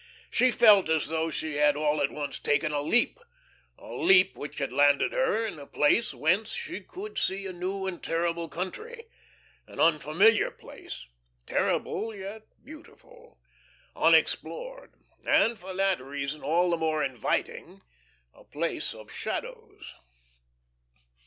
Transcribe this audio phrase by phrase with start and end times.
[0.31, 3.19] She felt as though she had all at once taken a leap
[3.77, 7.85] a leap which had landed her in a place whence she could see a new
[7.85, 9.05] and terrible country,
[9.67, 11.05] an unfamiliar place
[11.45, 13.39] terrible, yet beautiful
[13.95, 17.83] unexplored, and for that reason all the more inviting,
[18.33, 19.93] a place of shadows.